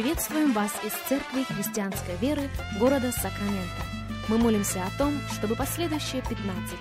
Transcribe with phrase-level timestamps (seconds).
[0.00, 2.48] Приветствуем вас из Церкви Христианской Веры
[2.78, 3.82] города Сакраменто.
[4.28, 6.38] Мы молимся о том, чтобы последующие 15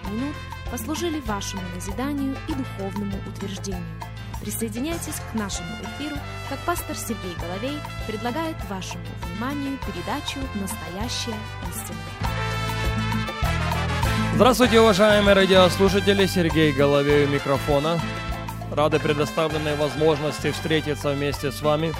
[0.09, 0.33] минут
[0.71, 3.83] послужили вашему назиданию и духовному утверждению.
[4.39, 6.15] Присоединяйтесь к нашему эфиру,
[6.49, 11.35] как пастор Сергей Головей предлагает вашему вниманию передачу «Настоящая
[11.69, 11.99] истина».
[14.35, 16.25] Здравствуйте, уважаемые радиослушатели!
[16.25, 17.99] Сергей Головей у микрофона.
[18.71, 21.93] Рады предоставленной возможности встретиться вместе с вами.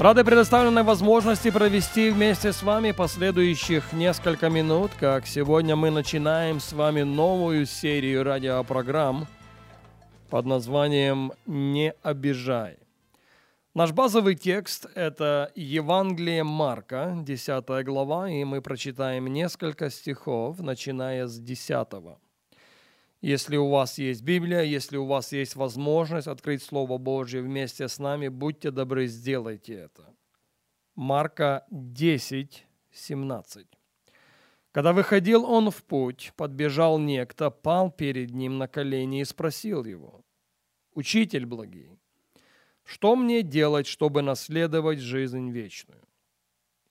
[0.00, 6.72] Рады предоставленной возможности провести вместе с вами последующих несколько минут, как сегодня мы начинаем с
[6.72, 9.26] вами новую серию радиопрограмм
[10.30, 12.78] под названием «Не обижай».
[13.74, 21.38] Наш базовый текст– это Евангелие Марка, 10 глава, и мы прочитаем несколько стихов, начиная с
[21.38, 21.88] 10.
[23.20, 27.98] Если у вас есть Библия, если у вас есть возможность открыть Слово Божье вместе с
[27.98, 30.14] нами, будьте добры, сделайте это.
[30.94, 33.66] Марка 10, 17.
[34.72, 40.24] Когда выходил он в путь, подбежал некто, пал перед ним на колени и спросил его,
[40.94, 41.98] «Учитель благий,
[42.84, 46.02] что мне делать, чтобы наследовать жизнь вечную?»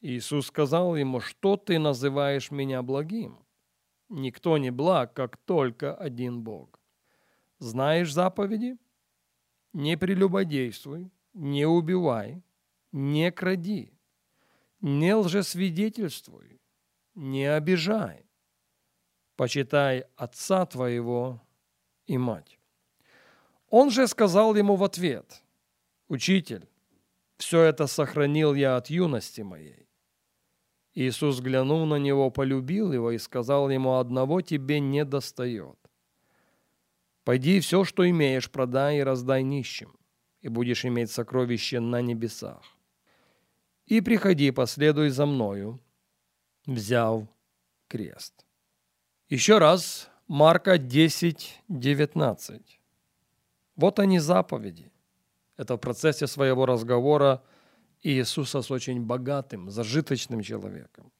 [0.01, 3.39] Иисус сказал ему, «Что ты называешь меня благим?»
[4.09, 6.79] Никто не благ, как только один Бог.
[7.59, 8.77] Знаешь заповеди?
[9.73, 12.41] Не прелюбодействуй, не убивай,
[12.91, 13.93] не кради,
[14.81, 16.59] не лжесвидетельствуй,
[17.13, 18.25] не обижай.
[19.35, 21.41] Почитай отца твоего
[22.07, 22.59] и мать.
[23.69, 25.43] Он же сказал ему в ответ,
[26.07, 26.67] «Учитель,
[27.37, 29.88] все это сохранил я от юности моей».
[30.95, 35.77] Иисус, глянув на него, полюбил его и сказал ему, «Одного тебе не достает.
[37.23, 39.95] Пойди все, что имеешь, продай и раздай нищим,
[40.41, 42.63] и будешь иметь сокровище на небесах.
[43.85, 45.79] И приходи, последуй за мною,
[46.65, 47.27] взяв
[47.87, 48.45] крест».
[49.29, 52.79] Еще раз, Марка 10, 19.
[53.75, 54.91] Вот они заповеди.
[55.55, 57.43] Это в процессе своего разговора–
[58.03, 61.11] Иисуса с очень богатым, зажиточным человеком.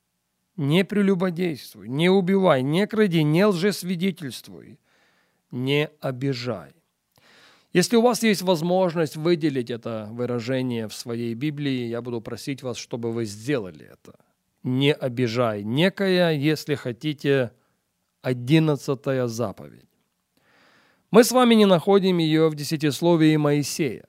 [0.55, 4.79] Не прелюбодействуй, не убивай, не кради, не лжесвидетельствуй,
[5.51, 6.73] не обижай.
[7.71, 12.77] Если у вас есть возможность выделить это выражение в своей Библии, я буду просить вас,
[12.77, 14.19] чтобы вы сделали это.
[14.63, 15.63] Не обижай.
[15.63, 17.51] Некая, если хотите,
[18.21, 19.85] одиннадцатая заповедь.
[21.11, 24.08] Мы с вами не находим ее в десятисловии Моисея.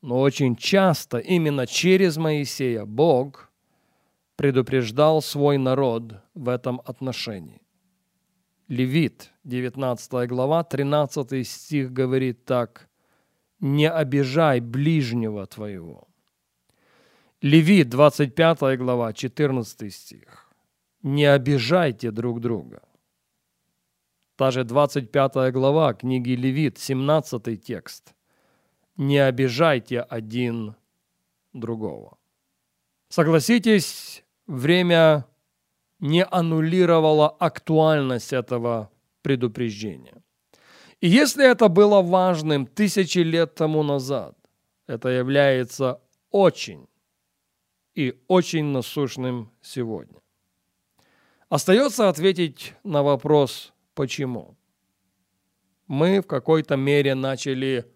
[0.00, 3.50] Но очень часто именно через Моисея Бог
[4.36, 7.60] предупреждал свой народ в этом отношении.
[8.68, 12.88] Левит, 19 глава, 13 стих говорит так,
[13.60, 16.06] «Не обижай ближнего твоего».
[17.42, 20.52] Левит, 25 глава, 14 стих,
[21.02, 22.82] «Не обижайте друг друга».
[24.36, 28.14] Та же 25 глава книги Левит, 17 текст–
[28.98, 30.74] не обижайте один
[31.54, 32.18] другого.
[33.08, 35.24] Согласитесь, время
[36.00, 38.90] не аннулировало актуальность этого
[39.22, 40.22] предупреждения.
[41.00, 44.36] И если это было важным тысячи лет тому назад,
[44.86, 46.00] это является
[46.30, 46.88] очень
[47.94, 50.20] и очень насущным сегодня.
[51.48, 54.56] Остается ответить на вопрос «почему?».
[55.86, 57.86] Мы в какой-то мере начали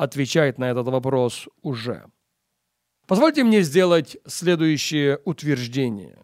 [0.00, 2.06] отвечает на этот вопрос уже.
[3.06, 6.18] Позвольте мне сделать следующее утверждение.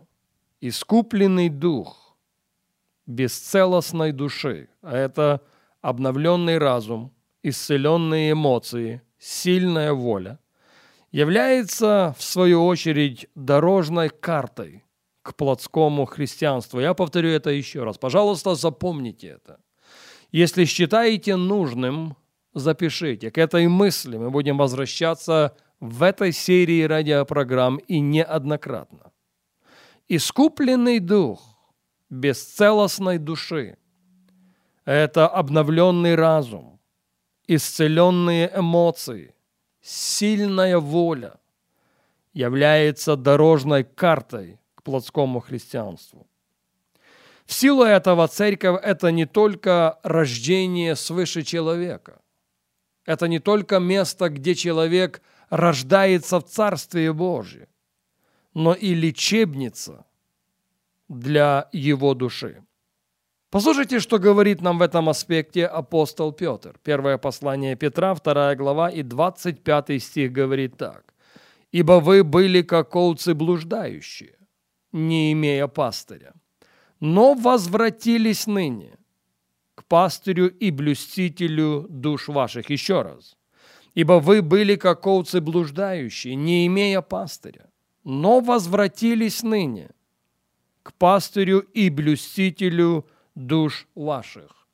[0.62, 2.16] Искупленный дух
[3.04, 5.42] бесцелостной души, а это
[5.82, 10.38] обновленный разум, исцеленные эмоции, сильная воля,
[11.12, 14.84] является, в свою очередь, дорожной картой
[15.20, 16.80] к плотскому христианству.
[16.80, 17.98] Я повторю это еще раз.
[17.98, 19.60] Пожалуйста, запомните это.
[20.32, 22.16] Если считаете нужным
[22.56, 23.30] запишите.
[23.30, 29.12] К этой мысли мы будем возвращаться в этой серии радиопрограмм и неоднократно.
[30.08, 31.40] Искупленный дух
[32.08, 33.76] бесцелостной души–
[34.86, 36.80] это обновленный разум,
[37.46, 39.34] исцеленные эмоции,
[39.82, 41.38] сильная воля
[42.32, 46.26] является дорожной картой к плотскому христианству.
[47.44, 52.20] В силу этого церковь– это не только рождение свыше человека–
[53.06, 57.68] это не только место, где человек рождается в Царстве Божьем,
[58.52, 60.04] но и лечебница
[61.08, 62.62] для его души.
[63.50, 66.78] Послушайте, что говорит нам в этом аспекте апостол Петр.
[66.82, 71.14] Первое послание Петра, вторая глава и 25 стих говорит так.
[71.72, 74.36] ибо вы были как овцы блуждающие,
[74.92, 76.32] не имея пастыря,
[77.00, 78.96] но возвратились ныне
[79.88, 82.70] пастырю и блюстителю душ ваших.
[82.70, 83.36] Еще раз.
[83.94, 87.70] Ибо вы были как овцы блуждающие, не имея пастыря,
[88.04, 89.90] но возвратились ныне
[90.82, 94.68] к пастырю и блюстителю душ ваших.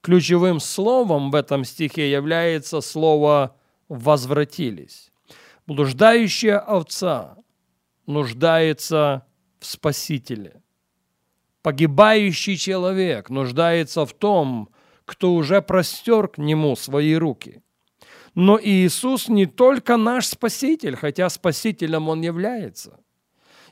[0.00, 3.56] Ключевым словом в этом стихе является слово
[3.88, 5.12] «возвратились».
[5.66, 7.36] Блуждающая овца
[8.06, 9.24] нуждается
[9.60, 10.61] в Спасителе.
[11.62, 14.68] Погибающий человек нуждается в том,
[15.04, 17.62] кто уже простер к нему свои руки.
[18.34, 22.98] Но Иисус не только наш Спаситель, хотя Спасителем Он является.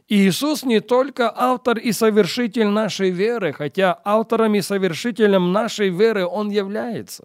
[0.09, 6.51] Иисус не только автор и совершитель нашей веры, хотя автором и совершителем нашей веры Он
[6.51, 7.25] является.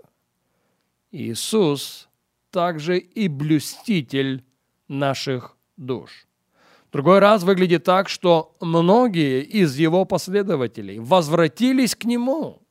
[1.12, 2.10] Иисус
[2.52, 4.44] также и блюститель
[4.88, 6.28] наших душ.
[6.96, 12.62] Другой раз выглядит так, что многие из его последователей возвратились к нему.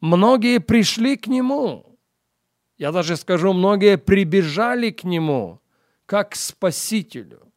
[0.00, 1.86] Многие пришли к нему.
[2.78, 5.60] Я даже скажу, многие прибежали к нему,
[6.04, 7.52] как к спасителю.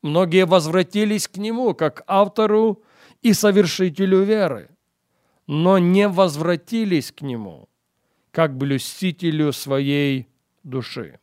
[0.00, 2.82] Многие возвратились к Нему, как автору
[3.20, 4.70] и совершителю веры,
[5.46, 7.68] но не возвратились к Нему,
[8.30, 10.28] как блюстителю своей
[10.62, 11.20] души.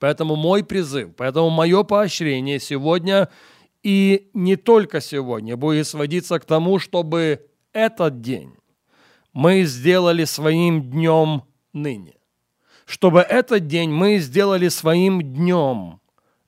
[0.00, 3.28] Поэтому мой призыв, поэтому мое поощрение сегодня
[3.82, 8.54] и не только сегодня будет сводиться к тому, чтобы этот день
[9.32, 12.14] мы сделали своим днем ныне.
[12.86, 16.00] Чтобы этот день мы сделали своим днем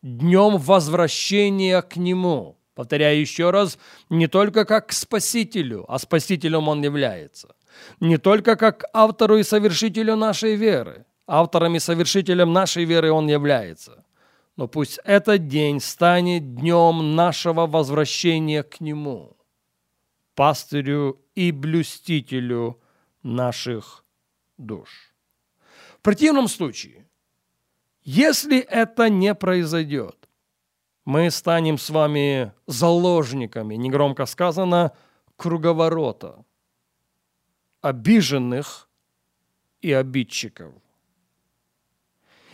[0.02, 2.58] днем возвращения к Нему.
[2.74, 3.78] Повторяю еще раз,
[4.08, 7.54] не только как к Спасителю, а Спасителем Он является.
[8.00, 11.04] Не только как автору и совершителю нашей веры.
[11.26, 14.04] Автором и совершителем нашей веры Он является.
[14.56, 19.36] Но пусть этот день станет днем нашего возвращения к Нему,
[20.34, 22.80] пастырю и блюстителю
[23.22, 24.04] наших
[24.58, 25.14] душ.
[25.98, 27.02] В противном случае
[28.04, 30.28] если это не произойдет,
[31.04, 34.92] мы станем с вами заложниками, негромко сказано,
[35.36, 36.44] круговорота,
[37.80, 38.88] обиженных
[39.80, 40.74] и обидчиков.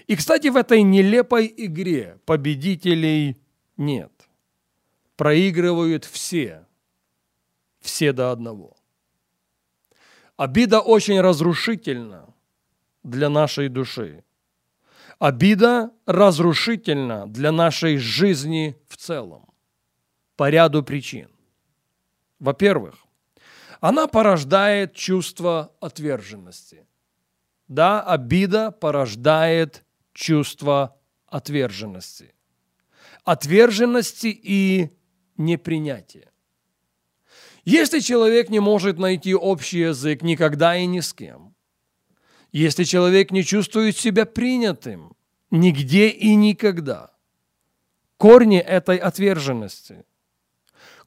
[0.09, 3.37] И, кстати, в этой нелепой игре победителей
[3.77, 4.11] нет.
[5.17, 6.67] Проигрывают все,
[7.81, 8.75] все до одного.
[10.39, 12.35] Обида очень разрушительна
[13.03, 14.25] для нашей души.
[15.19, 19.45] Обида разрушительна для нашей жизни в целом
[20.37, 21.29] по ряду причин.
[22.39, 22.95] Во-первых,
[23.81, 26.87] она порождает чувство отверженности.
[27.67, 29.85] Да, обида порождает
[30.19, 32.35] чувство отверженности.
[33.25, 34.91] Отверженности и
[35.37, 36.33] непринятия.
[37.65, 41.55] Если человек не может найти общий язык никогда и ни с кем,
[42.51, 45.15] если человек не чувствует себя принятым
[45.51, 47.13] нигде и никогда.
[48.17, 50.05] Корни этой отверженности,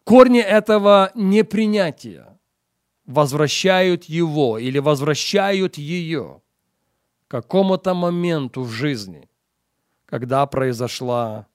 [0.05, 2.39] корни этого непринятия
[3.05, 6.41] возвращают его или возвращают ее
[7.31, 9.29] какому-то моменту в жизни,
[10.05, 11.45] когда произошла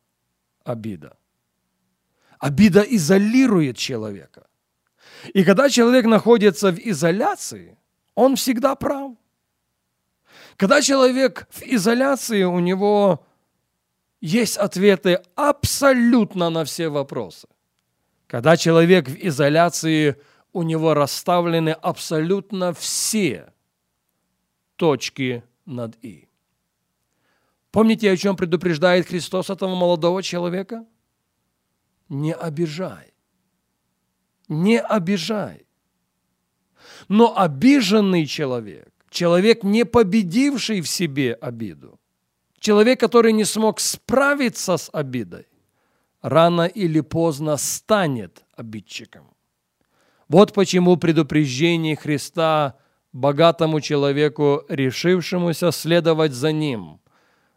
[0.65, 1.17] обида.
[2.39, 4.47] Обида изолирует человека.
[5.35, 7.77] И когда человек находится в изоляции,
[8.15, 9.13] он всегда прав–
[10.57, 13.27] когда человек в изоляции, у него
[14.21, 17.47] есть ответы абсолютно на все вопросы.
[18.27, 20.17] Когда человек в изоляции,
[20.53, 23.53] у него расставлены абсолютно все
[24.77, 26.29] точки над «и».
[27.71, 30.87] Помните, о чем предупреждает Христос этого молодого человека?
[32.09, 33.13] Не обижай.
[34.49, 35.67] Не обижай.
[37.09, 41.99] Но обиженный человек человек, не победивший в себе обиду,
[42.59, 45.47] человек, который не смог справиться с обидой,
[46.21, 49.35] рано или поздно станет обидчиком.
[50.29, 52.77] Вот почему предупреждение Христа
[53.17, 57.01] богатому человеку, решившемуся следовать за ним,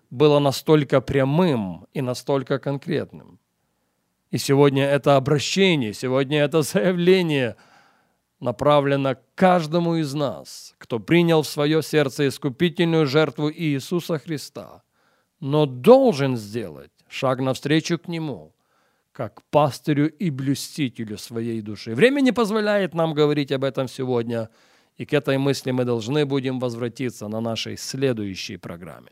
[0.09, 3.39] было настолько прямым и настолько конкретным.
[4.31, 7.55] И сегодня это обращение, сегодня это заявление–
[8.39, 14.83] направлена к каждому из нас, кто принял в свое сердце искупительную жертву Иисуса Христа,
[15.39, 18.53] но должен сделать шаг навстречу к Нему,
[19.11, 21.95] как пастырю и блюстителю своей души.
[21.95, 24.49] Время не позволяет нам говорить об этом сегодня,
[24.99, 29.11] и к этой мысли мы должны будем возвратиться на нашей следующей программе.